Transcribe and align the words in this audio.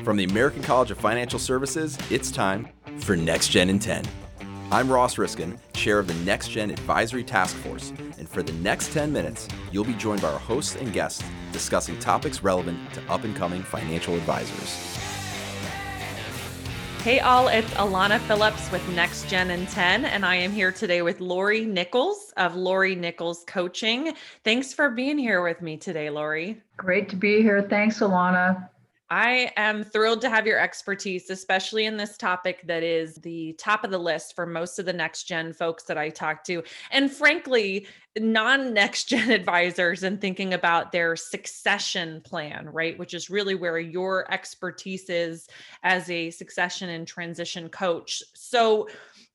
Mm-hmm. 0.00 0.06
From 0.06 0.16
the 0.16 0.24
American 0.24 0.62
College 0.62 0.90
of 0.90 0.98
Financial 0.98 1.38
Services, 1.38 1.98
it's 2.10 2.30
time 2.30 2.68
for 3.00 3.16
Next 3.16 3.48
Gen 3.48 3.68
in 3.68 3.78
10. 3.78 4.04
I'm 4.72 4.90
Ross 4.90 5.18
Riskin, 5.18 5.58
chair 5.74 5.98
of 5.98 6.06
the 6.06 6.14
Next 6.24 6.48
Gen 6.48 6.70
Advisory 6.70 7.22
Task 7.22 7.54
Force, 7.56 7.92
and 8.18 8.26
for 8.26 8.42
the 8.42 8.52
next 8.54 8.92
10 8.92 9.12
minutes, 9.12 9.46
you'll 9.70 9.84
be 9.84 9.94
joined 9.94 10.22
by 10.22 10.32
our 10.32 10.38
hosts 10.38 10.76
and 10.76 10.90
guests 10.92 11.22
discussing 11.52 11.98
topics 11.98 12.42
relevant 12.42 12.78
to 12.94 13.12
up 13.12 13.24
and 13.24 13.36
coming 13.36 13.62
financial 13.62 14.14
advisors. 14.14 14.96
Hey, 17.02 17.20
all, 17.20 17.48
it's 17.48 17.70
Alana 17.74 18.20
Phillips 18.20 18.70
with 18.70 18.86
Next 18.94 19.28
Gen 19.28 19.50
in 19.50 19.66
10, 19.66 20.06
and 20.06 20.24
I 20.24 20.36
am 20.36 20.52
here 20.52 20.72
today 20.72 21.02
with 21.02 21.20
Lori 21.20 21.66
Nichols 21.66 22.32
of 22.38 22.54
Lori 22.54 22.94
Nichols 22.94 23.44
Coaching. 23.46 24.14
Thanks 24.44 24.72
for 24.72 24.90
being 24.90 25.18
here 25.18 25.42
with 25.42 25.60
me 25.60 25.76
today, 25.76 26.08
Lori. 26.08 26.62
Great 26.76 27.08
to 27.10 27.16
be 27.16 27.42
here. 27.42 27.62
Thanks, 27.68 28.00
Alana. 28.00 28.68
I 29.10 29.50
am 29.56 29.82
thrilled 29.82 30.20
to 30.20 30.30
have 30.30 30.46
your 30.46 30.60
expertise, 30.60 31.30
especially 31.30 31.86
in 31.86 31.96
this 31.96 32.16
topic 32.16 32.64
that 32.68 32.84
is 32.84 33.16
the 33.16 33.54
top 33.54 33.82
of 33.82 33.90
the 33.90 33.98
list 33.98 34.36
for 34.36 34.46
most 34.46 34.78
of 34.78 34.86
the 34.86 34.92
next 34.92 35.24
gen 35.24 35.52
folks 35.52 35.82
that 35.84 35.98
I 35.98 36.10
talk 36.10 36.44
to. 36.44 36.62
And 36.92 37.10
frankly, 37.10 37.88
non 38.18 38.72
next 38.72 39.04
gen 39.08 39.30
advisors 39.30 40.04
and 40.04 40.20
thinking 40.20 40.54
about 40.54 40.92
their 40.92 41.16
succession 41.16 42.20
plan, 42.20 42.68
right? 42.70 42.96
Which 42.98 43.12
is 43.12 43.30
really 43.30 43.56
where 43.56 43.80
your 43.80 44.30
expertise 44.32 45.10
is 45.10 45.48
as 45.82 46.08
a 46.08 46.30
succession 46.30 46.90
and 46.90 47.04
transition 47.04 47.68
coach. 47.68 48.22
So, 48.34 48.88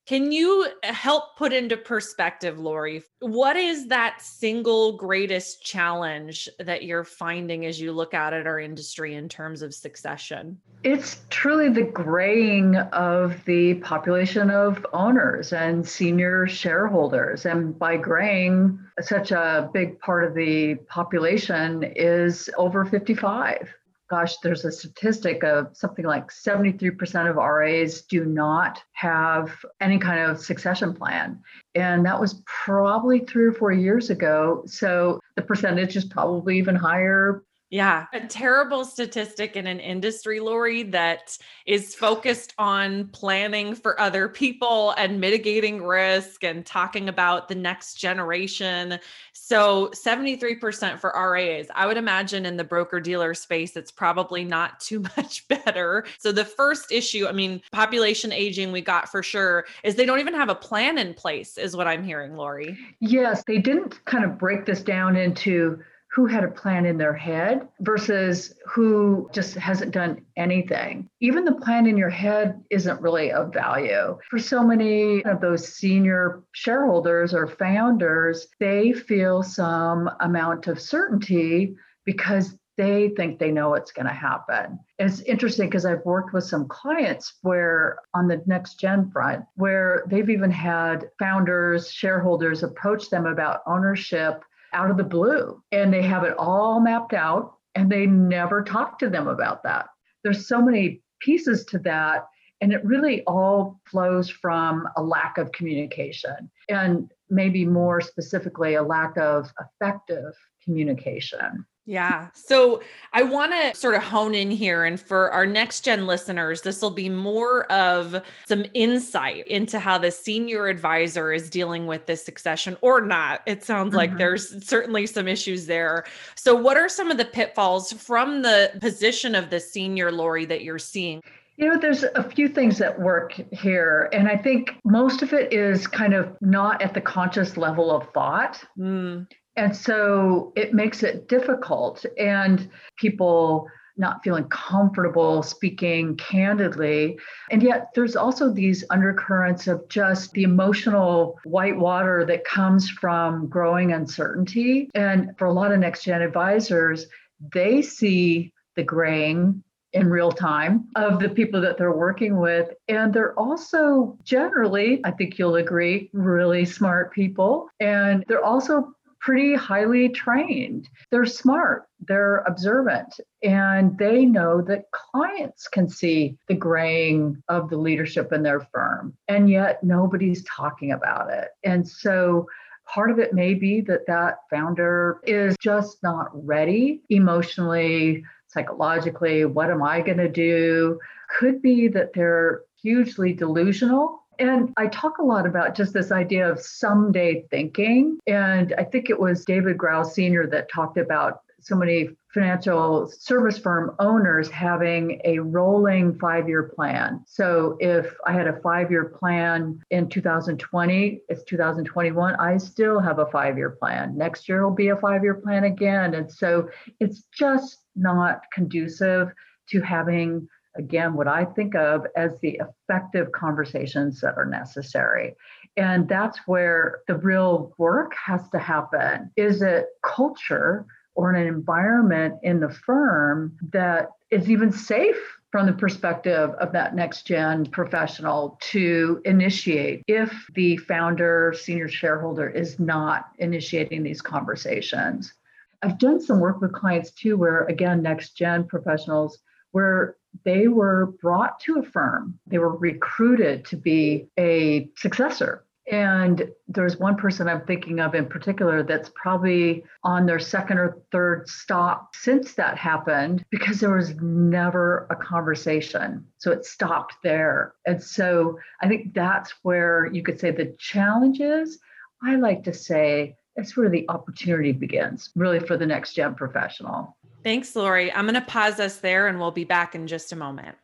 can 0.05 0.31
you 0.31 0.67
eh, 0.83 0.93
help 0.93 1.35
put 1.37 1.51
into 1.51 1.77
perspective, 1.77 2.59
Lori? 2.59 3.03
What 3.19 3.55
is 3.55 3.87
that 3.87 4.21
single 4.21 4.97
greatest 4.97 5.63
challenge 5.63 6.47
that 6.59 6.83
you're 6.83 7.03
finding 7.03 7.65
as 7.65 7.81
you 7.81 7.91
look 7.91 8.13
out 8.13 8.33
at 8.33 8.45
our 8.45 8.59
industry 8.59 9.15
in 9.15 9.27
terms 9.27 9.61
of 9.61 9.73
succession? 9.73 10.59
It's 10.83 11.21
truly 11.31 11.69
the 11.69 11.83
graying 11.83 12.75
of 12.75 13.43
the 13.45 13.75
population 13.75 14.51
of 14.51 14.85
owners 14.93 15.51
and 15.51 15.87
senior 15.87 16.45
shareholders. 16.45 17.47
And 17.47 17.77
by 17.77 17.97
graying, 17.97 18.79
such 19.01 19.31
a 19.31 19.69
big 19.73 19.99
part 19.99 20.23
of 20.23 20.35
the 20.35 20.75
population 20.87 21.83
is 21.95 22.49
over 22.57 22.85
55 22.85 23.73
gosh, 24.09 24.37
there's 24.37 24.65
a 24.65 24.71
statistic 24.71 25.43
of 25.43 25.69
something 25.73 26.05
like 26.05 26.29
73% 26.29 27.29
of 27.29 27.35
RAs 27.37 28.01
do 28.01 28.25
not 28.25 28.81
have 28.93 29.51
any 29.81 29.97
kind 29.97 30.19
of 30.19 30.39
succession 30.39 30.93
plan. 30.93 31.41
And 31.73 32.05
that 32.05 32.19
was 32.19 32.43
probably 32.45 33.19
three 33.19 33.45
or 33.45 33.53
four 33.53 33.71
years 33.71 34.09
ago. 34.09 34.63
So 34.67 35.19
the 35.35 35.41
percentage 35.41 35.95
is 35.95 36.05
probably 36.05 36.57
even 36.57 36.75
higher 36.75 37.43
yeah, 37.71 38.05
a 38.13 38.21
terrible 38.21 38.85
statistic 38.85 39.55
in 39.55 39.65
an 39.65 39.79
industry, 39.79 40.39
Lori, 40.39 40.83
that 40.83 41.35
is 41.65 41.95
focused 41.95 42.53
on 42.59 43.07
planning 43.07 43.73
for 43.73 43.99
other 43.99 44.29
people 44.29 44.91
and 44.97 45.19
mitigating 45.19 45.83
risk 45.83 46.43
and 46.43 46.63
talking 46.63 47.09
about 47.09 47.47
the 47.47 47.55
next 47.55 47.95
generation. 47.95 48.99
So, 49.33 49.89
73% 49.95 50.99
for 50.99 51.11
RAs. 51.15 51.65
I 51.73 51.87
would 51.87 51.97
imagine 51.97 52.45
in 52.45 52.55
the 52.55 52.63
broker 52.63 52.99
dealer 52.99 53.33
space, 53.33 53.75
it's 53.75 53.91
probably 53.91 54.43
not 54.43 54.79
too 54.79 54.99
much 55.17 55.47
better. 55.47 56.05
So, 56.19 56.31
the 56.31 56.45
first 56.45 56.91
issue, 56.91 57.25
I 57.27 57.31
mean, 57.31 57.61
population 57.71 58.31
aging, 58.31 58.71
we 58.71 58.81
got 58.81 59.09
for 59.09 59.23
sure, 59.23 59.65
is 59.83 59.95
they 59.95 60.05
don't 60.05 60.19
even 60.19 60.35
have 60.35 60.49
a 60.49 60.55
plan 60.55 60.99
in 60.99 61.15
place, 61.15 61.57
is 61.57 61.75
what 61.75 61.87
I'm 61.87 62.03
hearing, 62.03 62.35
Lori. 62.35 62.77
Yes, 62.99 63.43
they 63.45 63.57
didn't 63.57 64.05
kind 64.05 64.23
of 64.23 64.37
break 64.37 64.65
this 64.65 64.83
down 64.83 65.15
into 65.15 65.83
who 66.15 66.25
had 66.25 66.45
a 66.45 66.51
plan 66.51 66.85
in 66.85 66.97
their 66.97 67.13
head 67.13 67.67
versus 67.81 68.53
who 68.65 69.29
just 69.33 69.53
hasn't 69.55 69.91
done 69.91 70.21
anything. 70.37 71.09
Even 71.19 71.43
the 71.43 71.51
plan 71.55 71.85
in 71.85 71.97
your 71.97 72.09
head 72.09 72.63
isn't 72.71 73.01
really 73.01 73.33
of 73.33 73.53
value. 73.53 74.17
For 74.29 74.39
so 74.39 74.63
many 74.63 75.25
of 75.25 75.41
those 75.41 75.67
senior 75.67 76.41
shareholders 76.53 77.33
or 77.33 77.47
founders, 77.47 78.47
they 78.61 78.93
feel 78.93 79.43
some 79.43 80.09
amount 80.21 80.67
of 80.67 80.79
certainty 80.79 81.75
because 82.05 82.57
they 82.77 83.09
think 83.09 83.37
they 83.37 83.51
know 83.51 83.69
what's 83.69 83.91
going 83.91 84.07
to 84.07 84.13
happen. 84.13 84.79
And 84.99 85.09
it's 85.09 85.21
interesting 85.21 85.67
because 85.67 85.85
I've 85.85 86.05
worked 86.05 86.33
with 86.33 86.45
some 86.45 86.67
clients 86.69 87.33
where 87.41 87.99
on 88.13 88.29
the 88.29 88.41
next 88.45 88.79
gen 88.79 89.11
front, 89.11 89.43
where 89.55 90.05
they've 90.09 90.29
even 90.29 90.51
had 90.51 91.09
founders, 91.19 91.91
shareholders 91.91 92.63
approach 92.63 93.09
them 93.09 93.25
about 93.25 93.61
ownership 93.67 94.43
out 94.75 94.91
of 94.91 94.97
the 94.97 95.03
blue 95.03 95.61
and 95.71 95.91
they 95.91 96.03
have 96.03 96.23
it 96.23 96.35
all 96.37 96.79
mapped 96.79 97.13
out 97.13 97.53
and 97.73 97.91
they 97.91 98.05
never 98.05 98.63
talk 98.63 98.99
to 98.99 99.09
them 99.09 99.27
about 99.27 99.63
that. 99.63 99.87
There's 100.23 100.47
so 100.47 100.61
many 100.61 101.01
pieces 101.21 101.65
to 101.65 101.79
that. 101.79 102.25
And 102.61 102.71
it 102.71 102.85
really 102.85 103.21
all 103.23 103.79
flows 103.85 104.29
from 104.29 104.87
a 104.95 105.03
lack 105.03 105.37
of 105.37 105.51
communication 105.51 106.49
and 106.69 107.11
maybe 107.29 107.65
more 107.65 107.99
specifically, 108.01 108.75
a 108.75 108.83
lack 108.83 109.17
of 109.17 109.51
effective 109.59 110.33
communication. 110.63 111.65
Yeah. 111.87 112.29
So 112.33 112.81
I 113.13 113.21
want 113.21 113.51
to 113.51 113.75
sort 113.79 113.93
of 113.93 114.01
hone 114.01 114.33
in 114.33 114.49
here. 114.49 114.85
And 114.85 114.99
for 114.99 115.31
our 115.31 115.45
next 115.45 115.81
gen 115.81 116.07
listeners, 116.07 116.61
this 116.61 116.81
will 116.81 116.91
be 116.91 117.09
more 117.09 117.71
of 117.71 118.23
some 118.47 118.65
insight 118.73 119.47
into 119.47 119.77
how 119.77 119.99
the 119.99 120.09
senior 120.09 120.67
advisor 120.67 121.31
is 121.31 121.47
dealing 121.49 121.85
with 121.85 122.07
this 122.07 122.25
succession 122.25 122.75
or 122.81 123.01
not. 123.01 123.41
It 123.45 123.63
sounds 123.63 123.89
mm-hmm. 123.89 123.97
like 123.97 124.17
there's 124.17 124.65
certainly 124.65 125.05
some 125.05 125.27
issues 125.27 125.67
there. 125.67 126.05
So, 126.35 126.55
what 126.55 126.75
are 126.75 126.89
some 126.89 127.11
of 127.11 127.17
the 127.17 127.25
pitfalls 127.25 127.93
from 127.93 128.41
the 128.41 128.71
position 128.81 129.35
of 129.35 129.51
the 129.51 129.59
senior 129.59 130.11
Lori 130.11 130.45
that 130.45 130.63
you're 130.63 130.79
seeing? 130.79 131.21
You 131.57 131.69
know, 131.69 131.79
there's 131.79 132.03
a 132.03 132.23
few 132.23 132.49
things 132.49 132.79
that 132.79 132.99
work 132.99 133.33
here. 133.51 134.09
And 134.11 134.27
I 134.27 134.37
think 134.37 134.71
most 134.83 135.21
of 135.21 135.33
it 135.33 135.53
is 135.53 135.87
kind 135.87 136.13
of 136.13 136.35
not 136.41 136.81
at 136.81 136.93
the 136.93 136.99
conscious 136.99 137.55
level 137.55 137.95
of 137.95 138.09
thought. 138.11 138.61
Mm. 138.77 139.27
And 139.57 139.75
so 139.75 140.51
it 140.55 140.73
makes 140.73 141.03
it 141.03 141.27
difficult. 141.27 142.05
And 142.17 142.69
people 142.97 143.67
not 143.97 144.23
feeling 144.23 144.43
comfortable 144.49 145.41
speaking 145.41 146.17
candidly. 146.17 147.17
And 147.49 147.63
yet, 147.63 147.89
there's 147.95 148.15
also 148.15 148.51
these 148.51 148.83
undercurrents 148.89 149.67
of 149.67 149.87
just 149.87 150.31
the 150.33 150.43
emotional 150.43 151.39
white 151.45 151.77
water 151.77 152.25
that 152.25 152.43
comes 152.43 152.89
from 152.89 153.47
growing 153.47 153.93
uncertainty. 153.93 154.89
And 154.95 155.31
for 155.37 155.45
a 155.45 155.53
lot 155.53 155.71
of 155.71 155.79
next 155.79 156.03
gen 156.03 156.21
advisors, 156.21 157.07
they 157.53 157.81
see 157.81 158.51
the 158.75 158.83
graying 158.83 159.63
in 159.93 160.09
real 160.09 160.31
time 160.31 160.89
of 160.97 161.19
the 161.19 161.29
people 161.29 161.61
that 161.61 161.77
they're 161.77 161.95
working 161.95 162.37
with. 162.37 162.69
And 162.89 163.13
they're 163.13 163.37
also 163.39 164.17
generally, 164.23 164.99
I 165.05 165.11
think 165.11 165.39
you'll 165.39 165.55
agree, 165.55 166.09
really 166.11 166.65
smart 166.65 167.13
people. 167.13 167.69
And 167.79 168.25
they're 168.27 168.43
also 168.43 168.93
pretty 169.25 169.55
highly 169.55 170.07
trained. 170.07 170.87
They're 171.09 171.25
smart, 171.25 171.87
they're 172.07 172.43
observant, 172.47 173.19
and 173.41 173.97
they 173.97 174.23
know 174.23 174.61
that 174.61 174.91
clients 174.91 175.67
can 175.67 175.89
see 175.89 176.37
the 176.47 176.53
graying 176.53 177.41
of 177.49 177.71
the 177.71 177.77
leadership 177.77 178.31
in 178.31 178.43
their 178.43 178.59
firm. 178.59 179.17
And 179.27 179.49
yet 179.49 179.83
nobody's 179.83 180.43
talking 180.43 180.91
about 180.91 181.31
it. 181.31 181.47
And 181.63 181.87
so 181.87 182.45
part 182.85 183.09
of 183.09 183.17
it 183.17 183.33
may 183.33 183.55
be 183.55 183.81
that 183.81 184.05
that 184.05 184.41
founder 184.51 185.21
is 185.23 185.55
just 185.59 186.03
not 186.03 186.29
ready 186.45 187.01
emotionally 187.09 188.23
psychologically 188.47 189.43
what 189.43 189.71
am 189.71 189.81
i 189.81 189.99
going 189.99 190.19
to 190.19 190.29
do 190.29 190.99
could 191.39 191.63
be 191.63 191.87
that 191.87 192.13
they're 192.13 192.61
hugely 192.79 193.33
delusional 193.33 194.24
and 194.39 194.73
I 194.77 194.87
talk 194.87 195.17
a 195.17 195.23
lot 195.23 195.45
about 195.45 195.75
just 195.75 195.93
this 195.93 196.11
idea 196.11 196.49
of 196.49 196.59
someday 196.59 197.45
thinking. 197.49 198.19
And 198.27 198.73
I 198.77 198.83
think 198.83 199.09
it 199.09 199.19
was 199.19 199.45
David 199.45 199.77
Grau 199.77 200.03
Sr. 200.03 200.47
that 200.47 200.69
talked 200.71 200.97
about 200.97 201.41
so 201.65 201.75
many 201.75 202.09
financial 202.31 203.09
service 203.09 203.57
firm 203.57 203.95
owners 203.97 204.51
having 204.51 205.19
a 205.25 205.39
rolling 205.39 206.15
five 206.19 206.47
year 206.47 206.63
plan. 206.75 207.23
So 207.25 207.75
if 207.79 208.13
I 208.27 208.33
had 208.33 208.47
a 208.47 208.59
five 208.61 208.91
year 208.91 209.05
plan 209.05 209.81
in 209.89 210.07
2020, 210.07 211.21
it's 211.27 211.43
2021, 211.45 212.35
I 212.35 212.57
still 212.57 212.99
have 212.99 213.17
a 213.17 213.25
five 213.27 213.57
year 213.57 213.71
plan. 213.71 214.15
Next 214.15 214.47
year 214.47 214.63
will 214.63 214.75
be 214.75 214.89
a 214.89 214.97
five 214.97 215.23
year 215.23 215.35
plan 215.35 215.63
again. 215.63 216.13
And 216.13 216.31
so 216.31 216.69
it's 216.99 217.23
just 217.33 217.79
not 217.95 218.41
conducive 218.53 219.31
to 219.69 219.81
having 219.81 220.47
again, 220.75 221.13
what 221.13 221.27
I 221.27 221.45
think 221.45 221.75
of 221.75 222.05
as 222.15 222.39
the 222.39 222.59
effective 222.59 223.31
conversations 223.31 224.21
that 224.21 224.37
are 224.37 224.45
necessary. 224.45 225.35
And 225.77 226.07
that's 226.07 226.39
where 226.47 226.99
the 227.07 227.15
real 227.15 227.73
work 227.77 228.13
has 228.15 228.47
to 228.49 228.59
happen. 228.59 229.31
Is 229.35 229.61
it 229.61 229.87
culture 230.03 230.85
or 231.15 231.31
an 231.31 231.47
environment 231.47 232.35
in 232.43 232.59
the 232.59 232.69
firm 232.69 233.57
that 233.71 234.09
is 234.31 234.49
even 234.49 234.71
safe 234.71 235.39
from 235.51 235.65
the 235.65 235.73
perspective 235.73 236.49
of 236.51 236.73
that 236.73 236.95
next 236.95 237.25
gen 237.25 237.65
professional 237.65 238.57
to 238.61 239.21
initiate 239.23 240.03
if 240.07 240.33
the 240.53 240.75
founder, 240.77 241.53
senior 241.57 241.87
shareholder 241.87 242.49
is 242.49 242.77
not 242.79 243.27
initiating 243.37 244.03
these 244.03 244.21
conversations? 244.21 245.33
I've 245.81 245.99
done 245.99 246.19
some 246.19 246.39
work 246.39 246.61
with 246.61 246.73
clients 246.73 247.11
too, 247.11 247.37
where 247.37 247.63
again, 247.65 248.01
next 248.01 248.35
gen 248.35 248.65
professionals, 248.65 249.39
where 249.71 250.15
they 250.43 250.67
were 250.67 251.07
brought 251.21 251.59
to 251.61 251.79
a 251.79 251.83
firm, 251.83 252.39
they 252.47 252.57
were 252.57 252.75
recruited 252.75 253.65
to 253.65 253.77
be 253.77 254.27
a 254.37 254.89
successor 254.97 255.65
and 255.91 256.51
there's 256.67 256.97
one 256.97 257.15
person 257.15 257.47
I'm 257.47 257.65
thinking 257.65 257.99
of 257.99 258.15
in 258.15 258.25
particular 258.25 258.81
that's 258.81 259.11
probably 259.13 259.83
on 260.03 260.25
their 260.25 260.39
second 260.39 260.79
or 260.79 260.97
third 261.11 261.47
stop 261.47 262.15
since 262.15 262.53
that 262.55 262.77
happened 262.77 263.45
because 263.51 263.79
there 263.79 263.95
was 263.95 264.15
never 264.15 265.05
a 265.11 265.15
conversation. 265.15 266.25
So 266.39 266.51
it 266.51 266.65
stopped 266.65 267.17
there. 267.23 267.75
And 267.85 268.01
so 268.01 268.57
I 268.81 268.87
think 268.87 269.13
that's 269.13 269.53
where 269.61 270.07
you 270.07 270.23
could 270.23 270.39
say 270.39 270.49
the 270.49 270.75
challenge 270.79 271.39
is. 271.39 271.77
I 272.23 272.35
like 272.37 272.63
to 272.63 272.73
say 272.73 273.35
that's 273.55 273.77
where 273.77 273.89
the 273.89 274.09
opportunity 274.09 274.71
begins, 274.71 275.29
really, 275.35 275.59
for 275.59 275.77
the 275.77 275.85
next 275.85 276.15
gen 276.15 276.33
professional. 276.33 277.15
Thanks, 277.45 277.73
Lori. 277.75 278.11
I'm 278.11 278.25
going 278.25 278.33
to 278.33 278.41
pause 278.41 278.79
us 278.79 278.97
there 278.97 279.27
and 279.27 279.39
we'll 279.39 279.51
be 279.51 279.65
back 279.65 279.93
in 279.93 280.07
just 280.07 280.31
a 280.31 280.35
moment. 280.35 280.75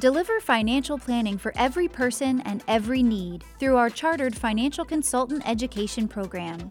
Deliver 0.00 0.40
financial 0.40 0.96
planning 0.96 1.36
for 1.36 1.52
every 1.56 1.88
person 1.88 2.40
and 2.46 2.64
every 2.68 3.02
need 3.02 3.44
through 3.60 3.76
our 3.76 3.90
chartered 3.90 4.34
financial 4.34 4.86
consultant 4.86 5.46
education 5.46 6.08
program. 6.08 6.70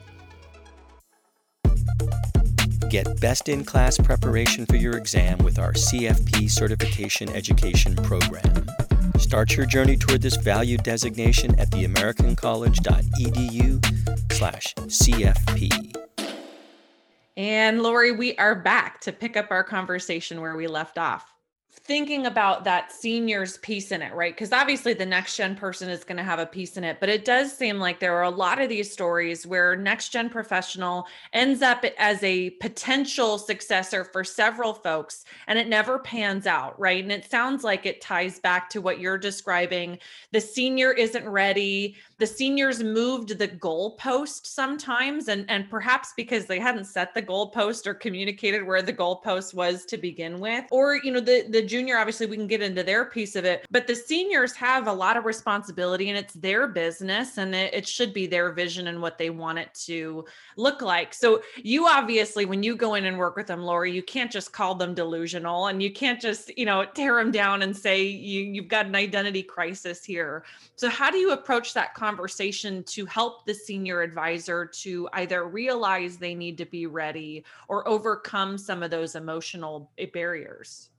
Get 2.89 3.21
best 3.21 3.51
in 3.51 3.63
class 3.63 3.99
preparation 3.99 4.65
for 4.65 4.77
your 4.77 4.97
exam 4.97 5.37
with 5.39 5.59
our 5.59 5.75
CFP 5.75 6.49
certification 6.49 7.29
education 7.31 7.95
program. 7.97 8.65
Start 9.19 9.57
your 9.57 9.67
journey 9.67 9.97
toward 9.97 10.23
this 10.23 10.37
value 10.37 10.77
designation 10.79 11.59
at 11.59 11.71
theamericancollege.edu 11.71 14.33
slash 14.33 14.73
CFP. 14.77 15.97
And 17.37 17.83
Lori, 17.83 18.13
we 18.13 18.37
are 18.37 18.55
back 18.55 19.01
to 19.01 19.11
pick 19.13 19.37
up 19.37 19.51
our 19.51 19.65
conversation 19.65 20.41
where 20.41 20.57
we 20.57 20.69
left 20.69 20.99
off 20.99 21.34
thinking 21.87 22.25
about 22.25 22.65
that 22.65 22.91
seniors 22.91 23.59
piece 23.59 23.93
in 23.93 24.01
it, 24.01 24.15
right? 24.15 24.35
Because 24.35 24.53
obviously 24.53 24.95
the 24.95 25.05
next 25.05 25.37
gen 25.37 25.55
person 25.55 25.91
is 25.91 26.03
going 26.03 26.17
to 26.17 26.23
have 26.23 26.39
a 26.39 26.47
piece 26.47 26.79
in 26.79 26.85
it, 26.85 26.99
but 26.99 27.11
it 27.11 27.27
does 27.27 27.53
seem 27.53 27.79
like 27.79 28.01
there 28.01 28.17
are 28.17 28.23
a 28.23 28.31
lot 28.31 28.59
of 28.59 28.71
these 28.71 28.91
stories 28.91 29.47
where 29.47 29.77
next 29.77 30.09
gen 30.09 30.31
professional 30.31 31.07
ends 31.35 31.61
up 31.61 31.85
as 31.99 32.23
a 32.23 32.51
potential 32.51 33.37
successor 33.37 34.03
for 34.03 34.25
several 34.25 34.73
folks 34.73 35.27
and 35.47 35.59
it 35.59 35.69
never 35.69 35.99
pans 35.99 36.47
out, 36.47 36.79
right? 36.81 37.03
And 37.03 37.13
it 37.13 37.31
sounds 37.31 37.65
like 37.65 37.85
it 37.85 38.01
ties 38.01 38.39
back 38.39 38.71
to 38.71 38.81
what 38.81 38.99
you're 38.99 39.19
describing. 39.19 39.99
The 40.33 40.41
senior 40.41 40.93
isn't 40.93 41.29
ready 41.29 41.97
the 42.19 42.27
seniors 42.27 42.83
moved 42.83 43.39
the 43.39 43.49
goalpost 43.49 44.47
sometimes 44.47 45.29
and 45.29 45.45
and 45.51 45.69
perhaps 45.69 46.13
because 46.17 46.47
they 46.47 46.61
hadn't 46.61 46.85
set 46.85 47.13
the 47.13 47.23
goalpost 47.23 47.87
or 47.87 47.95
communicated 47.95 48.63
where 48.65 48.83
the 48.83 48.93
goalpost 48.93 49.53
was 49.53 49.85
to 49.85 49.97
begin 49.97 50.39
with 50.39 50.65
or 50.71 50.97
you 51.03 51.11
know 51.11 51.21
the 51.21 51.45
the 51.51 51.63
junior 51.75 51.99
obviously 51.99 52.27
we 52.27 52.37
can 52.37 52.47
get 52.47 52.63
into 52.63 52.85
their 52.85 53.05
piece 53.05 53.35
of 53.35 53.45
it 53.45 53.67
but 53.69 53.89
the 53.89 53.97
seniors 53.97 54.53
have 54.53 54.87
a 54.87 54.93
lot 54.93 55.17
of 55.17 55.25
responsibility 55.25 56.09
and 56.09 56.17
it's 56.17 56.35
their 56.35 56.69
business 56.69 57.37
and 57.37 57.53
it, 57.53 57.75
it 57.75 57.85
should 57.85 58.15
be 58.15 58.29
their 58.29 58.53
vision 58.53 58.87
and 58.87 59.03
what 59.03 59.19
they 59.19 59.29
want 59.29 59.59
it 59.59 59.75
to 59.75 60.25
look 60.57 60.83
like 60.83 61.13
so 61.13 61.43
you 61.57 61.89
obviously 61.89 62.45
when 62.45 62.63
you 62.63 62.77
go 62.77 62.95
in 62.95 63.07
and 63.07 63.19
work 63.19 63.35
with 63.35 63.49
them 63.49 63.61
lori 63.61 63.91
you 63.91 64.05
can't 64.05 64.31
just 64.31 64.53
call 64.53 64.77
them 64.77 64.95
delusional 64.95 65.67
and 65.67 65.83
you 65.83 65.93
can't 65.93 66.21
just 66.21 66.57
you 66.57 66.65
know 66.65 66.85
tear 66.95 67.17
them 67.17 67.33
down 67.33 67.63
and 67.63 67.77
say 67.77 68.05
you 68.05 68.43
you've 68.43 68.69
got 68.69 68.87
an 68.87 68.95
identity 68.95 69.43
crisis 69.43 70.05
here 70.05 70.45
so 70.77 70.89
how 70.89 71.11
do 71.11 71.19
you 71.19 71.33
approach 71.33 71.75
that 71.75 71.95
conversation 71.95 72.85
to 72.85 73.05
help 73.07 73.47
the 73.47 73.55
senior 73.55 74.01
advisor 74.01 74.65
to 74.67 75.09
either 75.15 75.49
realize 75.49 76.19
they 76.19 76.37
need 76.37 76.57
to 76.59 76.67
be 76.67 76.87
ready 76.87 77.45
or 77.67 77.87
overcome 77.89 78.59
some 78.59 78.85
of 78.85 78.93
those 78.93 79.17
emotional 79.17 79.91
barriers? 80.13 80.91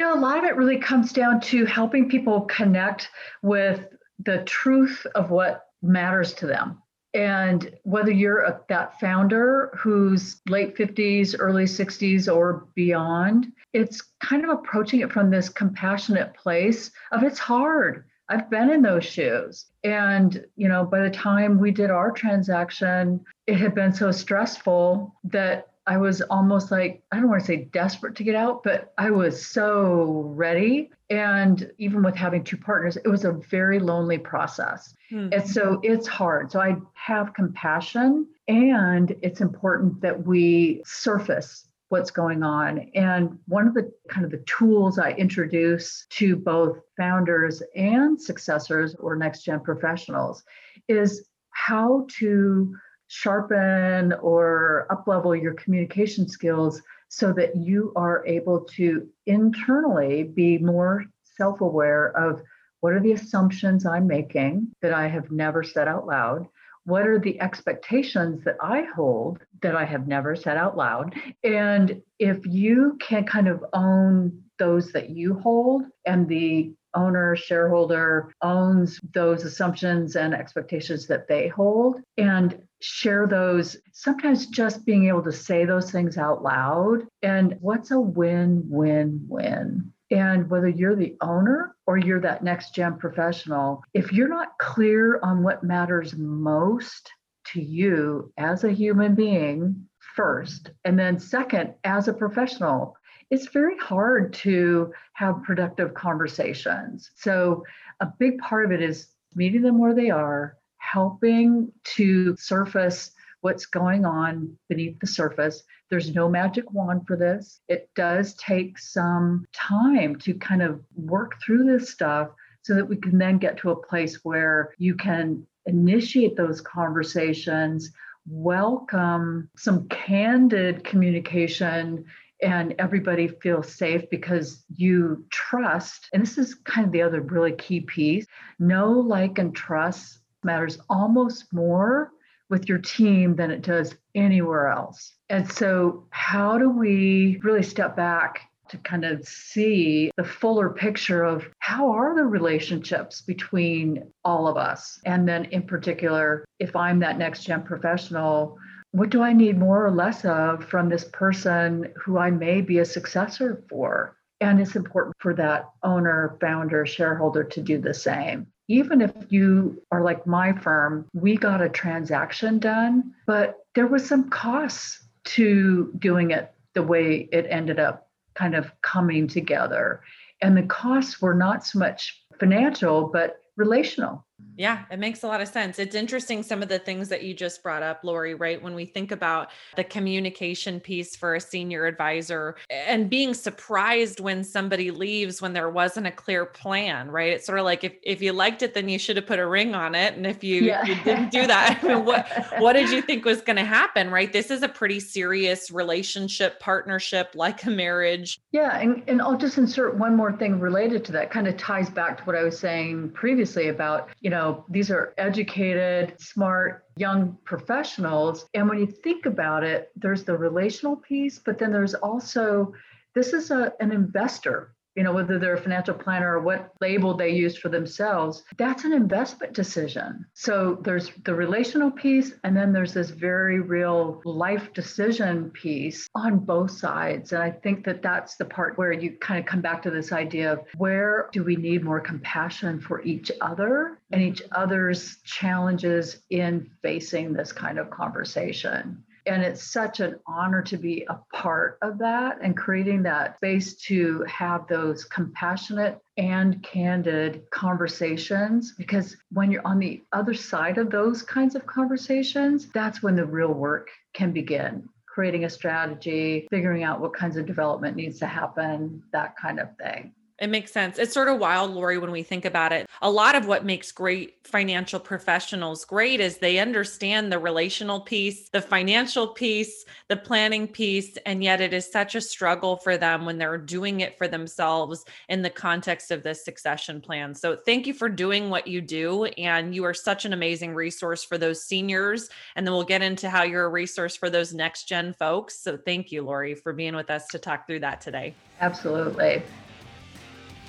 You 0.00 0.06
know, 0.06 0.14
a 0.14 0.18
lot 0.18 0.38
of 0.38 0.44
it 0.44 0.56
really 0.56 0.78
comes 0.78 1.12
down 1.12 1.42
to 1.42 1.66
helping 1.66 2.08
people 2.08 2.40
connect 2.46 3.10
with 3.42 3.86
the 4.20 4.38
truth 4.44 5.06
of 5.14 5.30
what 5.30 5.66
matters 5.82 6.32
to 6.36 6.46
them. 6.46 6.80
And 7.12 7.76
whether 7.82 8.10
you're 8.10 8.40
a, 8.44 8.62
that 8.70 8.98
founder 8.98 9.76
who's 9.78 10.40
late 10.48 10.74
50s, 10.74 11.36
early 11.38 11.64
60s, 11.64 12.34
or 12.34 12.66
beyond, 12.74 13.48
it's 13.74 14.00
kind 14.22 14.42
of 14.42 14.48
approaching 14.48 15.00
it 15.00 15.12
from 15.12 15.28
this 15.28 15.50
compassionate 15.50 16.32
place 16.32 16.90
of 17.12 17.22
it's 17.22 17.38
hard. 17.38 18.06
I've 18.30 18.48
been 18.48 18.70
in 18.70 18.80
those 18.80 19.04
shoes. 19.04 19.66
And, 19.84 20.46
you 20.56 20.68
know, 20.68 20.82
by 20.82 21.00
the 21.00 21.10
time 21.10 21.58
we 21.58 21.72
did 21.72 21.90
our 21.90 22.10
transaction, 22.10 23.22
it 23.46 23.56
had 23.56 23.74
been 23.74 23.92
so 23.92 24.12
stressful 24.12 25.14
that 25.24 25.66
I 25.86 25.96
was 25.96 26.20
almost 26.22 26.70
like, 26.70 27.02
I 27.10 27.16
don't 27.16 27.28
want 27.28 27.40
to 27.40 27.46
say 27.46 27.68
desperate 27.72 28.14
to 28.16 28.24
get 28.24 28.34
out, 28.34 28.62
but 28.62 28.92
I 28.98 29.10
was 29.10 29.44
so 29.44 30.24
ready. 30.34 30.90
And 31.08 31.70
even 31.78 32.02
with 32.02 32.14
having 32.14 32.44
two 32.44 32.56
partners, 32.56 32.96
it 32.96 33.08
was 33.08 33.24
a 33.24 33.32
very 33.32 33.78
lonely 33.78 34.18
process. 34.18 34.94
Mm-hmm. 35.10 35.32
And 35.32 35.48
so 35.48 35.80
it's 35.82 36.06
hard. 36.06 36.52
So 36.52 36.60
I 36.60 36.76
have 36.94 37.34
compassion, 37.34 38.28
and 38.46 39.16
it's 39.22 39.40
important 39.40 40.00
that 40.02 40.26
we 40.26 40.82
surface 40.84 41.66
what's 41.88 42.12
going 42.12 42.44
on. 42.44 42.88
And 42.94 43.38
one 43.46 43.66
of 43.66 43.74
the 43.74 43.92
kind 44.08 44.24
of 44.24 44.30
the 44.30 44.44
tools 44.46 44.98
I 44.98 45.10
introduce 45.12 46.06
to 46.10 46.36
both 46.36 46.78
founders 46.96 47.62
and 47.74 48.20
successors 48.20 48.94
or 48.96 49.16
next 49.16 49.42
gen 49.42 49.60
professionals 49.60 50.44
is 50.86 51.26
how 51.50 52.06
to 52.18 52.76
sharpen 53.10 54.12
or 54.22 54.86
uplevel 54.88 55.40
your 55.40 55.54
communication 55.54 56.28
skills 56.28 56.80
so 57.08 57.32
that 57.32 57.56
you 57.56 57.92
are 57.96 58.24
able 58.24 58.60
to 58.60 59.08
internally 59.26 60.22
be 60.22 60.58
more 60.58 61.04
self-aware 61.36 62.16
of 62.16 62.40
what 62.78 62.92
are 62.92 63.00
the 63.00 63.12
assumptions 63.12 63.84
I'm 63.84 64.06
making 64.06 64.68
that 64.80 64.92
I 64.92 65.08
have 65.08 65.32
never 65.32 65.64
said 65.64 65.88
out 65.88 66.06
loud 66.06 66.46
what 66.84 67.06
are 67.06 67.18
the 67.18 67.40
expectations 67.40 68.42
that 68.44 68.56
I 68.60 68.86
hold 68.96 69.40
that 69.60 69.76
I 69.76 69.84
have 69.84 70.08
never 70.08 70.34
said 70.34 70.56
out 70.56 70.78
loud? 70.78 71.14
And 71.44 72.00
if 72.18 72.46
you 72.46 72.96
can 73.00 73.24
kind 73.24 73.48
of 73.48 73.62
own 73.74 74.42
those 74.58 74.90
that 74.92 75.10
you 75.10 75.34
hold 75.34 75.84
and 76.06 76.26
the 76.26 76.72
owner, 76.94 77.36
shareholder 77.36 78.32
owns 78.42 78.98
those 79.12 79.44
assumptions 79.44 80.16
and 80.16 80.34
expectations 80.34 81.06
that 81.06 81.28
they 81.28 81.48
hold 81.48 82.00
and 82.16 82.58
share 82.80 83.26
those, 83.26 83.76
sometimes 83.92 84.46
just 84.46 84.84
being 84.84 85.06
able 85.06 85.22
to 85.22 85.32
say 85.32 85.64
those 85.64 85.90
things 85.90 86.16
out 86.16 86.42
loud. 86.42 87.06
And 87.22 87.56
what's 87.60 87.90
a 87.90 88.00
win 88.00 88.62
win 88.68 89.24
win? 89.28 89.92
And 90.10 90.50
whether 90.50 90.68
you're 90.68 90.96
the 90.96 91.16
owner 91.20 91.76
or 91.86 91.96
you're 91.96 92.20
that 92.20 92.42
next 92.42 92.74
gen 92.74 92.96
professional, 92.98 93.84
if 93.94 94.12
you're 94.12 94.28
not 94.28 94.58
clear 94.58 95.20
on 95.22 95.42
what 95.42 95.62
matters 95.62 96.16
most 96.16 97.12
to 97.52 97.62
you 97.62 98.32
as 98.36 98.64
a 98.64 98.72
human 98.72 99.14
being, 99.14 99.88
first, 100.16 100.70
and 100.84 100.98
then 100.98 101.18
second, 101.18 101.74
as 101.84 102.08
a 102.08 102.12
professional, 102.12 102.96
it's 103.30 103.48
very 103.48 103.78
hard 103.78 104.32
to 104.32 104.92
have 105.14 105.42
productive 105.44 105.94
conversations. 105.94 107.10
So, 107.14 107.64
a 108.00 108.08
big 108.18 108.38
part 108.38 108.64
of 108.64 108.72
it 108.72 108.82
is 108.82 109.08
meeting 109.34 109.62
them 109.62 109.78
where 109.78 109.94
they 109.94 110.10
are, 110.10 110.56
helping 110.92 111.70
to 111.84 112.36
surface 112.36 113.12
what's 113.42 113.66
going 113.66 114.04
on 114.04 114.56
beneath 114.68 114.98
the 115.00 115.06
surface. 115.06 115.62
There's 115.88 116.14
no 116.14 116.28
magic 116.28 116.72
wand 116.72 117.06
for 117.06 117.16
this. 117.16 117.60
It 117.68 117.88
does 117.94 118.34
take 118.34 118.78
some 118.78 119.46
time 119.52 120.16
to 120.16 120.34
kind 120.34 120.62
of 120.62 120.80
work 120.94 121.34
through 121.42 121.64
this 121.64 121.90
stuff 121.90 122.28
so 122.62 122.74
that 122.74 122.88
we 122.88 122.96
can 122.96 123.18
then 123.18 123.38
get 123.38 123.56
to 123.58 123.70
a 123.70 123.82
place 123.86 124.24
where 124.24 124.74
you 124.78 124.94
can 124.94 125.46
initiate 125.66 126.36
those 126.36 126.60
conversations, 126.60 127.90
welcome 128.28 129.48
some 129.56 129.88
candid 129.88 130.84
communication 130.84 132.04
and 132.42 132.74
everybody 132.78 133.28
feels 133.28 133.74
safe 133.74 134.08
because 134.10 134.64
you 134.74 135.24
trust. 135.30 136.08
And 136.12 136.22
this 136.22 136.38
is 136.38 136.54
kind 136.54 136.86
of 136.86 136.92
the 136.92 137.02
other 137.02 137.20
really 137.20 137.52
key 137.52 137.80
piece 137.80 138.26
know, 138.58 138.92
like, 138.92 139.38
and 139.38 139.54
trust 139.54 140.19
matters 140.44 140.78
almost 140.88 141.52
more 141.52 142.12
with 142.48 142.68
your 142.68 142.78
team 142.78 143.36
than 143.36 143.50
it 143.50 143.62
does 143.62 143.94
anywhere 144.14 144.68
else. 144.68 145.14
And 145.28 145.50
so, 145.50 146.06
how 146.10 146.58
do 146.58 146.68
we 146.68 147.40
really 147.42 147.62
step 147.62 147.96
back 147.96 148.40
to 148.68 148.78
kind 148.78 149.04
of 149.04 149.26
see 149.26 150.10
the 150.16 150.24
fuller 150.24 150.70
picture 150.70 151.24
of 151.24 151.48
how 151.58 151.90
are 151.90 152.14
the 152.14 152.24
relationships 152.24 153.20
between 153.20 154.12
all 154.24 154.48
of 154.48 154.56
us? 154.56 155.00
And 155.06 155.28
then, 155.28 155.46
in 155.46 155.62
particular, 155.62 156.44
if 156.58 156.74
I'm 156.74 156.98
that 157.00 157.18
next 157.18 157.44
gen 157.44 157.62
professional, 157.62 158.58
what 158.92 159.10
do 159.10 159.22
I 159.22 159.32
need 159.32 159.56
more 159.56 159.86
or 159.86 159.92
less 159.92 160.24
of 160.24 160.64
from 160.64 160.88
this 160.88 161.04
person 161.12 161.92
who 161.96 162.18
I 162.18 162.30
may 162.30 162.60
be 162.60 162.78
a 162.78 162.84
successor 162.84 163.62
for? 163.68 164.16
And 164.40 164.60
it's 164.60 164.74
important 164.74 165.14
for 165.20 165.34
that 165.34 165.68
owner, 165.82 166.36
founder, 166.40 166.86
shareholder 166.86 167.44
to 167.44 167.60
do 167.60 167.78
the 167.78 167.94
same 167.94 168.48
even 168.70 169.00
if 169.00 169.10
you 169.30 169.82
are 169.90 170.00
like 170.00 170.28
my 170.28 170.52
firm, 170.52 171.04
we 171.12 171.36
got 171.36 171.60
a 171.60 171.68
transaction 171.68 172.60
done, 172.60 173.12
but 173.26 173.56
there 173.74 173.88
was 173.88 174.06
some 174.06 174.30
costs 174.30 175.08
to 175.24 175.92
doing 175.98 176.30
it 176.30 176.52
the 176.74 176.82
way 176.84 177.28
it 177.32 177.46
ended 177.50 177.80
up 177.80 178.08
kind 178.34 178.54
of 178.54 178.70
coming 178.80 179.26
together. 179.26 180.02
And 180.40 180.56
the 180.56 180.62
costs 180.62 181.20
were 181.20 181.34
not 181.34 181.66
so 181.66 181.80
much 181.80 182.22
financial, 182.38 183.08
but 183.12 183.40
relational. 183.56 184.24
Yeah, 184.60 184.84
it 184.90 184.98
makes 184.98 185.22
a 185.22 185.26
lot 185.26 185.40
of 185.40 185.48
sense. 185.48 185.78
It's 185.78 185.94
interesting 185.94 186.42
some 186.42 186.62
of 186.62 186.68
the 186.68 186.78
things 186.78 187.08
that 187.08 187.22
you 187.22 187.32
just 187.32 187.62
brought 187.62 187.82
up, 187.82 188.04
Lori, 188.04 188.34
right? 188.34 188.62
When 188.62 188.74
we 188.74 188.84
think 188.84 189.10
about 189.10 189.52
the 189.74 189.84
communication 189.84 190.80
piece 190.80 191.16
for 191.16 191.34
a 191.34 191.40
senior 191.40 191.86
advisor 191.86 192.56
and 192.68 193.08
being 193.08 193.32
surprised 193.32 194.20
when 194.20 194.44
somebody 194.44 194.90
leaves 194.90 195.40
when 195.40 195.54
there 195.54 195.70
wasn't 195.70 196.08
a 196.08 196.10
clear 196.10 196.44
plan, 196.44 197.10
right? 197.10 197.32
It's 197.32 197.46
sort 197.46 197.58
of 197.58 197.64
like 197.64 197.84
if, 197.84 197.94
if 198.02 198.20
you 198.20 198.34
liked 198.34 198.60
it, 198.62 198.74
then 198.74 198.90
you 198.90 198.98
should 198.98 199.16
have 199.16 199.26
put 199.26 199.38
a 199.38 199.46
ring 199.46 199.74
on 199.74 199.94
it. 199.94 200.12
And 200.12 200.26
if 200.26 200.44
you, 200.44 200.60
yeah. 200.60 200.84
you 200.84 200.94
didn't 201.04 201.30
do 201.30 201.46
that, 201.46 201.80
I 201.82 201.86
mean, 201.94 202.04
what 202.04 202.28
what 202.58 202.74
did 202.74 202.90
you 202.90 203.00
think 203.00 203.24
was 203.24 203.40
going 203.40 203.56
to 203.56 203.64
happen, 203.64 204.10
right? 204.10 204.30
This 204.30 204.50
is 204.50 204.62
a 204.62 204.68
pretty 204.68 205.00
serious 205.00 205.70
relationship, 205.70 206.60
partnership, 206.60 207.30
like 207.34 207.64
a 207.64 207.70
marriage. 207.70 208.38
Yeah. 208.52 208.78
And, 208.78 209.02
and 209.08 209.22
I'll 209.22 209.38
just 209.38 209.56
insert 209.56 209.96
one 209.96 210.14
more 210.14 210.32
thing 210.32 210.60
related 210.60 211.02
to 211.06 211.12
that, 211.12 211.30
kind 211.30 211.48
of 211.48 211.56
ties 211.56 211.88
back 211.88 212.18
to 212.18 212.24
what 212.24 212.36
I 212.36 212.42
was 212.42 212.58
saying 212.58 213.12
previously 213.12 213.68
about, 213.68 214.10
you 214.30 214.36
know, 214.36 214.64
these 214.68 214.92
are 214.92 215.12
educated, 215.18 216.14
smart, 216.20 216.84
young 216.96 217.36
professionals. 217.42 218.46
And 218.54 218.68
when 218.68 218.78
you 218.78 218.86
think 218.86 219.26
about 219.26 219.64
it, 219.64 219.90
there's 219.96 220.22
the 220.22 220.36
relational 220.36 220.94
piece, 220.94 221.40
but 221.40 221.58
then 221.58 221.72
there's 221.72 221.94
also 221.94 222.72
this 223.12 223.32
is 223.32 223.50
a, 223.50 223.72
an 223.80 223.90
investor 223.90 224.76
you 224.96 225.02
know, 225.02 225.12
whether 225.12 225.38
they're 225.38 225.54
a 225.54 225.60
financial 225.60 225.94
planner 225.94 226.36
or 226.36 226.40
what 226.40 226.72
label 226.80 227.16
they 227.16 227.30
use 227.30 227.56
for 227.56 227.68
themselves, 227.68 228.42
that's 228.58 228.84
an 228.84 228.92
investment 228.92 229.52
decision. 229.52 230.26
So 230.34 230.78
there's 230.82 231.10
the 231.24 231.34
relational 231.34 231.90
piece, 231.90 232.32
and 232.44 232.56
then 232.56 232.72
there's 232.72 232.94
this 232.94 233.10
very 233.10 233.60
real 233.60 234.20
life 234.24 234.72
decision 234.72 235.50
piece 235.50 236.08
on 236.14 236.38
both 236.38 236.72
sides. 236.72 237.32
And 237.32 237.42
I 237.42 237.50
think 237.50 237.84
that 237.84 238.02
that's 238.02 238.36
the 238.36 238.44
part 238.44 238.78
where 238.78 238.92
you 238.92 239.12
kind 239.20 239.38
of 239.38 239.46
come 239.46 239.60
back 239.60 239.82
to 239.82 239.90
this 239.90 240.12
idea 240.12 240.52
of 240.52 240.60
where 240.76 241.28
do 241.32 241.44
we 241.44 241.56
need 241.56 241.84
more 241.84 242.00
compassion 242.00 242.80
for 242.80 243.02
each 243.02 243.30
other 243.40 243.98
and 244.10 244.20
each 244.20 244.42
other's 244.52 245.18
challenges 245.22 246.18
in 246.30 246.70
facing 246.82 247.32
this 247.32 247.52
kind 247.52 247.78
of 247.78 247.90
conversation. 247.90 249.04
And 249.26 249.42
it's 249.42 249.62
such 249.62 250.00
an 250.00 250.18
honor 250.26 250.62
to 250.62 250.76
be 250.76 251.06
a 251.08 251.20
part 251.32 251.78
of 251.82 251.98
that 251.98 252.38
and 252.42 252.56
creating 252.56 253.02
that 253.04 253.36
space 253.36 253.74
to 253.86 254.24
have 254.24 254.66
those 254.66 255.04
compassionate 255.04 255.98
and 256.16 256.62
candid 256.62 257.42
conversations. 257.50 258.72
Because 258.76 259.16
when 259.30 259.50
you're 259.50 259.66
on 259.66 259.78
the 259.78 260.02
other 260.12 260.34
side 260.34 260.78
of 260.78 260.90
those 260.90 261.22
kinds 261.22 261.54
of 261.54 261.66
conversations, 261.66 262.68
that's 262.72 263.02
when 263.02 263.16
the 263.16 263.26
real 263.26 263.52
work 263.52 263.90
can 264.14 264.32
begin 264.32 264.88
creating 265.06 265.44
a 265.44 265.50
strategy, 265.50 266.46
figuring 266.50 266.84
out 266.84 267.00
what 267.00 267.12
kinds 267.12 267.36
of 267.36 267.44
development 267.44 267.96
needs 267.96 268.20
to 268.20 268.26
happen, 268.26 269.02
that 269.12 269.36
kind 269.36 269.58
of 269.58 269.68
thing. 269.76 270.14
It 270.40 270.48
makes 270.48 270.72
sense. 270.72 270.98
It's 270.98 271.12
sort 271.12 271.28
of 271.28 271.38
wild, 271.38 271.70
Lori, 271.70 271.98
when 271.98 272.10
we 272.10 272.22
think 272.22 272.46
about 272.46 272.72
it. 272.72 272.88
A 273.02 273.10
lot 273.10 273.34
of 273.34 273.46
what 273.46 273.62
makes 273.62 273.92
great 273.92 274.36
financial 274.42 274.98
professionals 274.98 275.84
great 275.84 276.18
is 276.18 276.38
they 276.38 276.58
understand 276.58 277.30
the 277.30 277.38
relational 277.38 278.00
piece, 278.00 278.48
the 278.48 278.62
financial 278.62 279.28
piece, 279.28 279.84
the 280.08 280.16
planning 280.16 280.66
piece, 280.66 281.18
and 281.26 281.44
yet 281.44 281.60
it 281.60 281.74
is 281.74 281.90
such 281.90 282.14
a 282.14 282.22
struggle 282.22 282.76
for 282.76 282.96
them 282.96 283.26
when 283.26 283.36
they're 283.36 283.58
doing 283.58 284.00
it 284.00 284.16
for 284.16 284.28
themselves 284.28 285.04
in 285.28 285.42
the 285.42 285.50
context 285.50 286.10
of 286.10 286.22
this 286.22 286.42
succession 286.42 287.02
plan. 287.02 287.34
So, 287.34 287.54
thank 287.54 287.86
you 287.86 287.92
for 287.92 288.08
doing 288.08 288.48
what 288.48 288.66
you 288.66 288.80
do. 288.80 289.26
And 289.26 289.74
you 289.74 289.84
are 289.84 289.94
such 289.94 290.24
an 290.24 290.32
amazing 290.32 290.74
resource 290.74 291.22
for 291.22 291.36
those 291.36 291.62
seniors. 291.62 292.30
And 292.56 292.66
then 292.66 292.72
we'll 292.72 292.84
get 292.84 293.02
into 293.02 293.28
how 293.28 293.42
you're 293.42 293.66
a 293.66 293.68
resource 293.68 294.16
for 294.16 294.30
those 294.30 294.54
next 294.54 294.84
gen 294.84 295.12
folks. 295.12 295.58
So, 295.58 295.76
thank 295.76 296.10
you, 296.10 296.22
Lori, 296.22 296.54
for 296.54 296.72
being 296.72 296.96
with 296.96 297.10
us 297.10 297.26
to 297.28 297.38
talk 297.38 297.66
through 297.66 297.80
that 297.80 298.00
today. 298.00 298.34
Absolutely. 298.60 299.42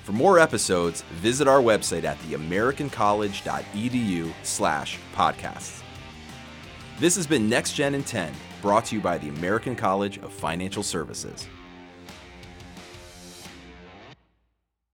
For 0.02 0.12
more 0.12 0.38
episodes, 0.40 1.02
visit 1.12 1.46
our 1.46 1.60
website 1.60 2.02
at 2.02 2.18
theamericancollege.edu 2.22 4.32
slash 4.42 4.98
podcasts. 5.14 5.82
This 6.98 7.14
has 7.14 7.24
been 7.26 7.48
Next 7.48 7.74
Gen 7.74 7.94
in 7.94 8.02
10, 8.02 8.34
brought 8.60 8.86
to 8.86 8.96
you 8.96 9.00
by 9.00 9.18
the 9.18 9.28
American 9.28 9.76
College 9.76 10.18
of 10.18 10.32
Financial 10.32 10.82
Services. 10.82 11.46